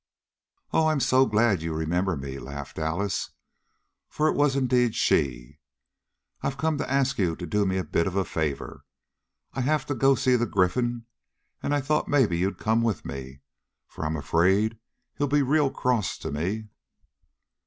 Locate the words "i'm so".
0.87-1.27